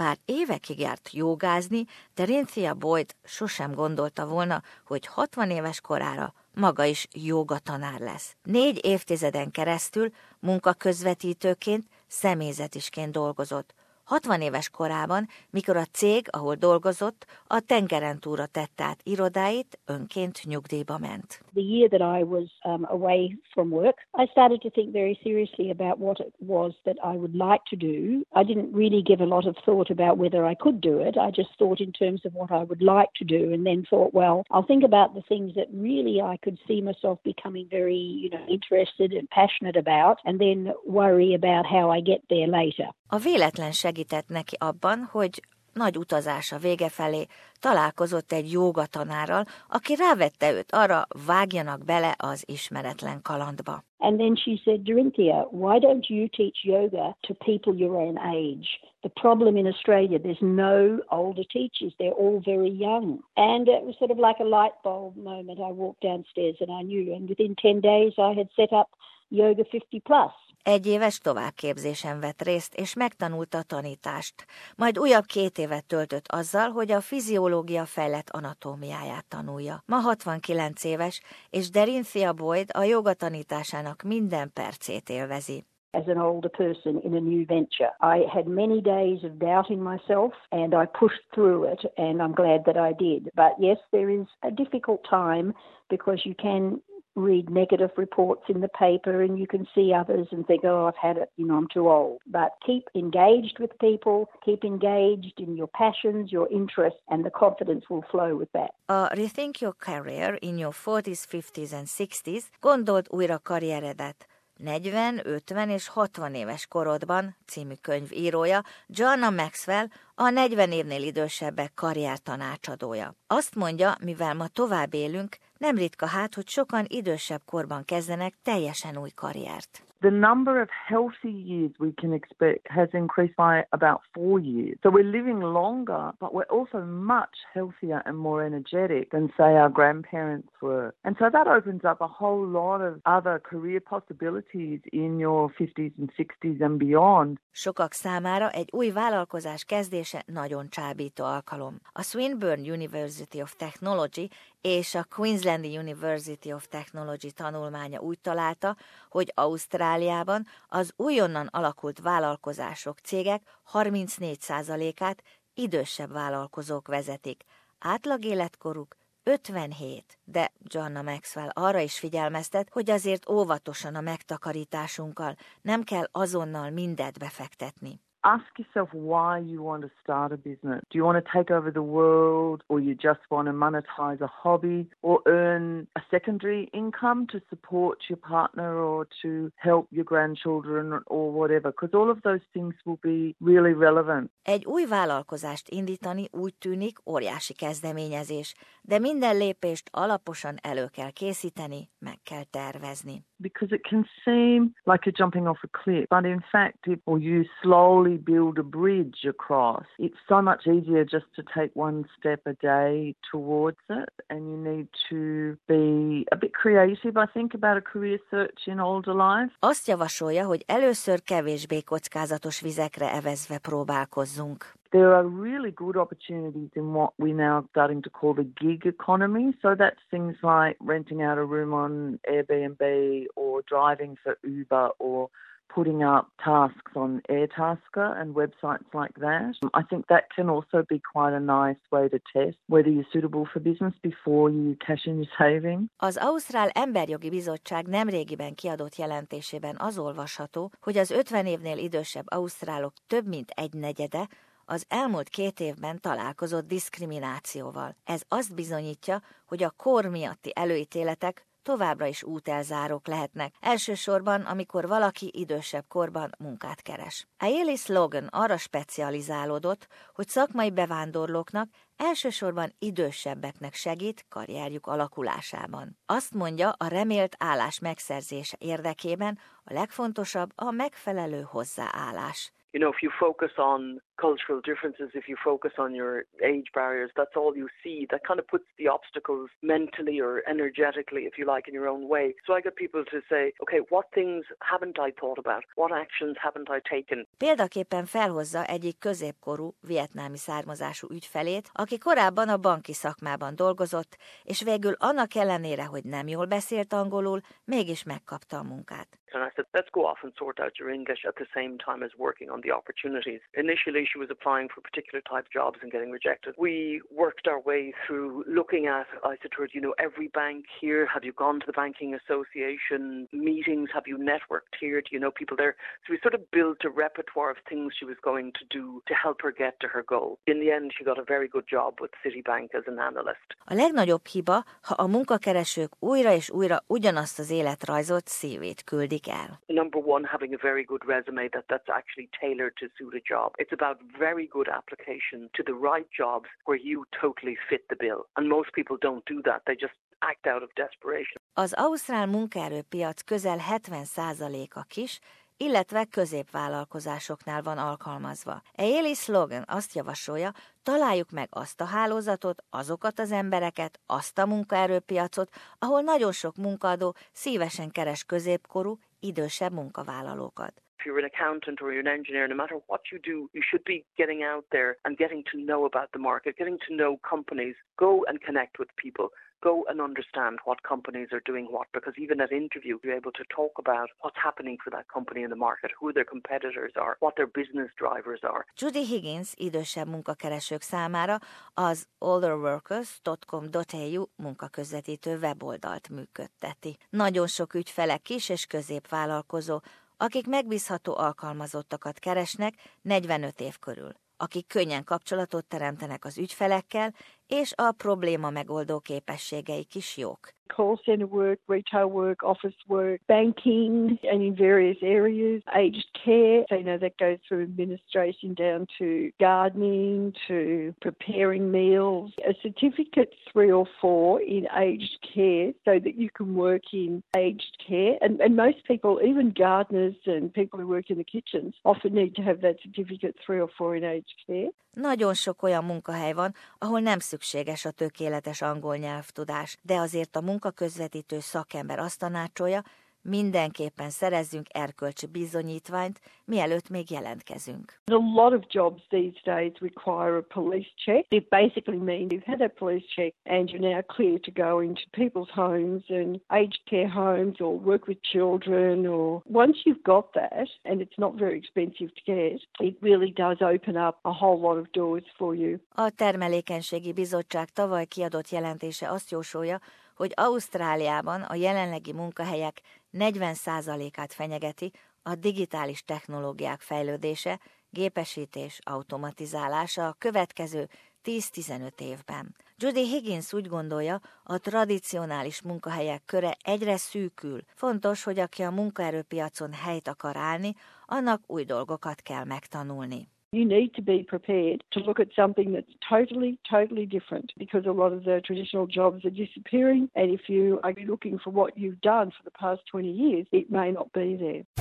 [0.00, 7.06] Bár évekig járt jogázni, Cynthia Boyd sosem gondolta volna, hogy 60 éves korára maga is
[7.12, 8.36] jogatanár lesz.
[8.42, 13.74] Négy évtizeden keresztül munkaközvetítőként, személyzetisként dolgozott.
[14.10, 20.40] 60 éves korában, mikor a cég, ahol dolgozott, a tengeren túra tette át irodáit, önként
[20.44, 21.40] nyugdíjba ment.
[21.54, 25.70] The year that I was um, away from work, I started to think very seriously
[25.70, 28.22] about what it was that I would like to do.
[28.40, 31.16] I didn't really give a lot of thought about whether I could do it.
[31.16, 34.12] I just thought in terms of what I would like to do and then thought,
[34.12, 38.30] well, I'll think about the things that really I could see myself becoming very, you
[38.30, 42.88] know, interested and passionate about and then worry about how I get there later.
[43.12, 47.26] A véletlen segített neki abban, hogy nagy utazása vége felé
[47.58, 53.89] találkozott egy jogatanárral, aki rávette őt arra, vágjanak bele az ismeretlen kalandba.
[54.00, 58.68] And then she said, Dorinthia, why don't you teach yoga to people your own age?
[59.02, 61.92] The problem in Australia, there's no older teachers.
[61.98, 63.20] They're all very young.
[63.36, 65.60] And it was sort of like a light bulb moment.
[65.60, 67.14] I walked downstairs and I knew.
[67.14, 68.90] And within 10 days, I had set up
[69.30, 70.32] Yoga 50 Plus.
[70.62, 74.46] Egy éves továbbképzésen vett részt, és megtanulta a tanítást.
[74.76, 79.82] Majd újabb két évet töltött azzal, hogy a fiziológia fejlett anatómiáját tanulja.
[79.86, 81.20] Ma 69 éves,
[81.50, 85.64] és Derinthia Boyd a joga tanításának minden percét élvezi.
[85.92, 87.90] as an older person in a new venture.
[88.00, 92.64] I had many days of doubting myself and I pushed through it and I'm glad
[92.66, 93.28] that I did.
[93.34, 95.52] But yes, there is a difficult time
[95.88, 96.80] because you can
[97.16, 100.96] read negative reports in the paper and you can see others and think, oh, I've
[100.96, 102.20] had it, you know, I'm too old.
[102.26, 107.84] But keep engaged with people, keep engaged in your passions, your interests, and the confidence
[107.90, 108.70] will flow with that.
[108.88, 114.29] A Rethink Your Career in Your 40s, 50s and 60s gondold újra karrieredet.
[114.62, 121.74] 40, 50 és 60 éves korodban című könyv írója Joanna Maxwell a 40 évnél idősebbek
[121.74, 123.14] karrier tanácsadója.
[123.26, 128.96] Azt mondja, mivel ma tovább élünk, nem ritka hát, hogy sokan idősebb korban kezdenek teljesen
[128.96, 129.89] új karriert.
[130.02, 134.78] The number of healthy years we can expect has increased by about four years.
[134.82, 139.68] So we're living longer, but we're also much healthier and more energetic than, say, our
[139.68, 140.94] grandparents were.
[141.04, 145.92] And so that opens up a whole lot of other career possibilities in your 50s
[145.98, 147.38] and 60s and beyond.
[147.52, 151.80] Sokak számára egy új vállalkozás kezdése nagyon csábító alkalom.
[151.92, 154.28] A Swinburne University of Technology
[154.60, 158.76] és a Queenslandi University of Technology tanulmánya úgy találta,
[159.08, 165.22] hogy Ausztráliában az újonnan alakult vállalkozások cégek 34%-át
[165.54, 167.44] idősebb vállalkozók vezetik.
[167.78, 175.82] Átlag életkoruk 57, de Joanna Maxwell arra is figyelmeztet, hogy azért óvatosan a megtakarításunkkal, nem
[175.82, 178.00] kell azonnal mindet befektetni.
[178.24, 180.82] Ask yourself why you want to start a business.
[180.90, 184.30] Do you want to take over the world, or you just want to monetize a
[184.42, 191.00] hobby, or earn a secondary income to support your partner or to help your grandchildren
[191.06, 191.70] or whatever?
[191.70, 194.30] Because all of those things will be really relevant.
[194.42, 201.90] Egy új vállalkozást indítani úgy tűnik óriási kezdeményezés, de minden lépést alaposan elő kell készíteni,
[201.98, 203.28] meg kell tervezni.
[203.40, 207.18] Because it can seem like you're jumping off a cliff, but in fact, if or
[207.18, 212.40] you slowly build a bridge across, it's so much easier just to take one step
[212.46, 214.12] a day towards it.
[214.28, 218.78] And you need to be a bit creative, I think, about a career search in
[218.80, 219.52] older life.
[219.58, 224.79] Azt javasolja, hogy először kevésbé kockázatos vizekre evezve próbálkozzunk.
[224.92, 229.54] There are really good opportunities in what we now starting to call the gig economy.
[229.62, 235.30] So that's things like renting out a room on Airbnb or driving for Uber or
[235.74, 239.54] putting up tasks on Airtasker and websites like that.
[239.74, 243.46] I think that can also be quite a nice way to test whether you're suitable
[243.52, 245.88] for business before you cash in your saving.
[245.96, 252.92] Az Ausztrál Emberjogi Bizottság nemrégiben kiadott jelentésében az olvasható, hogy az 50 évnél idősebb ausztrálok
[253.06, 254.28] több mint egy negyede
[254.70, 257.96] az elmúlt két évben találkozott diszkriminációval.
[258.04, 265.30] Ez azt bizonyítja, hogy a kor miatti előítéletek továbbra is útelzárók lehetnek, elsősorban, amikor valaki
[265.32, 267.26] idősebb korban munkát keres.
[267.38, 275.98] Aelis Logan arra specializálódott, hogy szakmai bevándorlóknak elsősorban idősebbeknek segít karrierjük alakulásában.
[276.06, 282.52] Azt mondja, a remélt állás megszerzése érdekében a legfontosabb a megfelelő hozzáállás.
[282.72, 286.14] You know, if you focus on cultural differences, if you focus on your
[286.52, 287.98] age barriers, that's all you see.
[288.12, 292.02] That kind of puts the obstacles mentally or energetically, if you like, in your own
[292.14, 292.26] way.
[292.46, 295.62] So I get people to say, okay, what things haven't I thought about?
[295.80, 297.26] What actions haven't I taken?
[297.38, 304.94] Példaképpen felhozza egyik középkorú vietnámi származású ügyfelét, aki korábban a banki szakmában dolgozott, és végül
[304.98, 309.08] annak ellenére, hogy nem jól beszélt angolul, mégis megkapta a munkát.
[309.32, 312.02] And I said, let's go off and sort out your English at the same time
[312.02, 313.40] as working on the opportunities.
[313.52, 316.54] Initially, she was applying for particular type jobs and getting rejected.
[316.58, 320.64] We worked our way through looking at, I said to her, you know, every bank
[320.80, 323.88] here, have you gone to the Banking Association meetings?
[323.92, 325.00] Have you networked here?
[325.00, 325.76] Do you know people there?
[326.06, 329.14] So we sort of built a repertoire of things she was going to do to
[329.14, 330.38] help her get to her goal.
[330.46, 333.48] In the end, she got a very good job with Citibank as an analyst.
[333.64, 339.60] A legnagyobb hiba, ha a munkakeresők újra és újra ugyanazt az életrajzot szívét küldik el.
[339.66, 343.54] Number one, having a very good resume that that's actually tailored to suit a job.
[343.56, 348.20] It's about very good application to the right jobs where you totally fit the bill.
[348.36, 349.60] And most people don't do that.
[349.64, 351.36] They just act out of desperation.
[351.52, 355.20] Az ausztrál munkaerőpiac közel 70%-a kis,
[355.56, 358.62] illetve középvállalkozásoknál van alkalmazva.
[358.74, 365.50] Ailey Slogan azt javasolja, találjuk meg azt a hálózatot, azokat az embereket, azt a munkaerőpiacot,
[365.78, 370.82] ahol nagyon sok munkaadó szívesen keres középkorú, idősebb munkavállalókat.
[371.00, 373.84] If you're an accountant or you're an engineer, no matter what you do, you should
[373.84, 377.74] be getting out there and getting to know about the market, getting to know companies.
[377.98, 379.30] Go and connect with people.
[379.62, 383.44] Go and understand what companies are doing what, because even at interview, you're able to
[383.54, 387.36] talk about what's happening for that company in the market, who their competitors are, what
[387.36, 388.64] their business drivers are.
[388.76, 391.38] Judy Higgins idősebb munkakeresők számára
[391.74, 396.96] az olderworkers.com.au munkaközvetítő weboldalt működteti.
[397.10, 399.80] Nagyon sok ügyfele kis és középvállalkozó,
[400.20, 407.14] akik megbízható alkalmazottakat keresnek 45 év körül, akik könnyen kapcsolatot teremtenek az ügyfelekkel,
[407.46, 410.59] és a probléma megoldó képességeik is jók.
[410.76, 416.64] Call centre work, retail work, office work, banking, and in various areas, aged care.
[416.68, 422.32] So, you know, that goes through administration down to gardening, to preparing meals.
[422.48, 427.74] A certificate three or four in aged care so that you can work in aged
[427.86, 428.14] care.
[428.20, 432.34] And, and most people, even gardeners and people who work in the kitchens, often need
[432.36, 434.70] to have that certificate three or four in aged care.
[434.94, 440.40] Nagyon sok olyan munkahely van, ahol nem szükséges a tökéletes angol nyelvtudás, de azért a
[440.60, 442.82] munkaközvetítő szakember azt tanácsolja,
[443.22, 448.00] mindenképpen szerezzünk erkölcsi bizonyítványt, mielőtt még jelentkezünk.
[448.04, 451.24] A lot of jobs these days require a police check.
[451.28, 455.02] It basically means you've had a police check and you're now clear to go into
[455.10, 460.68] people's homes and aged care homes or work with children or once you've got that
[460.84, 464.78] and it's not very expensive to get, it really does open up a whole lot
[464.78, 465.78] of doors for you.
[465.94, 469.80] A Termelékenységi Bizottság tavaly kiadott jelentése azt jósolja,
[470.16, 472.80] hogy Ausztráliában a jelenlegi munkahelyek
[473.12, 474.92] 40%-át fenyegeti
[475.22, 477.60] a digitális technológiák fejlődése,
[477.90, 480.88] gépesítés, automatizálása a következő
[481.24, 482.56] 10-15 évben.
[482.76, 487.60] Judy Higgins úgy gondolja, a tradicionális munkahelyek köre egyre szűkül.
[487.74, 490.74] Fontos, hogy aki a munkaerőpiacon helyt akar állni,
[491.06, 493.28] annak új dolgokat kell megtanulni.
[493.52, 497.90] You need to be prepared to look at something that's totally, totally different because a
[497.90, 500.08] lot of the traditional jobs are disappearing.
[500.14, 503.68] And if you are looking for what you've done for the past 20 years, it
[503.68, 504.79] may not be there.